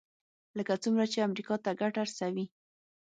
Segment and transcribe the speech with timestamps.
[0.57, 2.45] لکه څومره چې امریکا ته ګټه رسوي.